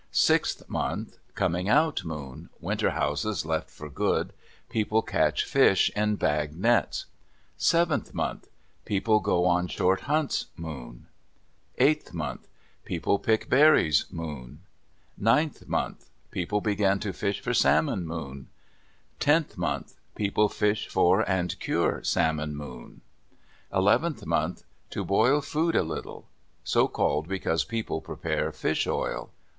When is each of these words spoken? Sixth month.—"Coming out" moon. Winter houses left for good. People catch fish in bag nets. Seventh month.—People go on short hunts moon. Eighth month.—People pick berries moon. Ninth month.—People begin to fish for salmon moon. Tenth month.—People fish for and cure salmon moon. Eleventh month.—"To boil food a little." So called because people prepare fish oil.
Sixth 0.11 0.67
month.—"Coming 0.67 1.69
out" 1.69 2.03
moon. 2.03 2.49
Winter 2.59 2.89
houses 2.89 3.45
left 3.45 3.69
for 3.69 3.87
good. 3.87 4.33
People 4.67 5.03
catch 5.03 5.45
fish 5.45 5.91
in 5.95 6.15
bag 6.15 6.55
nets. 6.57 7.05
Seventh 7.55 8.11
month.—People 8.11 9.19
go 9.19 9.45
on 9.45 9.67
short 9.67 9.99
hunts 10.09 10.47
moon. 10.55 11.05
Eighth 11.77 12.15
month.—People 12.15 13.19
pick 13.19 13.47
berries 13.47 14.05
moon. 14.09 14.61
Ninth 15.19 15.67
month.—People 15.67 16.61
begin 16.61 16.97
to 16.99 17.13
fish 17.13 17.39
for 17.39 17.53
salmon 17.53 18.07
moon. 18.07 18.47
Tenth 19.19 19.55
month.—People 19.55 20.49
fish 20.49 20.87
for 20.87 21.21
and 21.29 21.59
cure 21.59 22.01
salmon 22.03 22.55
moon. 22.55 23.01
Eleventh 23.71 24.25
month.—"To 24.25 25.05
boil 25.05 25.41
food 25.41 25.75
a 25.75 25.83
little." 25.83 26.27
So 26.63 26.87
called 26.87 27.27
because 27.27 27.63
people 27.63 28.01
prepare 28.01 28.51
fish 28.51 28.87
oil. 28.87 29.29